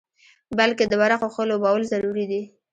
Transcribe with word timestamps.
بلکې 0.57 0.85
د 0.87 0.93
ورقو 1.01 1.27
ښه 1.33 1.43
لوبول 1.49 1.81
ضروري 1.91 2.25
دي. 2.31 2.41